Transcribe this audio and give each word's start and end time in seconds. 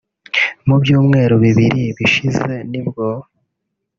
Mu 0.67 0.75
byumweru 0.81 1.35
bibiri 1.43 1.83
bishize 1.97 2.53
nibwo 2.71 3.05